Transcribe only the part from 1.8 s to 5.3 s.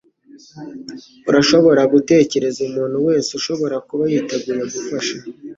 gutekereza umuntu wese ushobora kuba yiteguye gufasha?